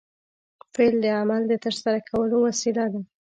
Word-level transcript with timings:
فعل 0.73 0.95
د 1.03 1.07
عمل 1.19 1.41
د 1.47 1.53
ترسره 1.65 1.99
کولو 2.09 2.37
وسیله 2.47 2.85
ده. 2.93 3.01